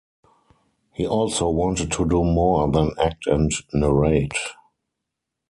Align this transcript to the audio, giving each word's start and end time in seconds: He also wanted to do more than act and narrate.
He 0.93 1.05
also 1.05 1.47
wanted 1.51 1.91
to 1.91 2.09
do 2.09 2.23
more 2.23 2.71
than 2.71 2.89
act 2.99 3.27
and 3.27 3.51
narrate. 3.71 4.33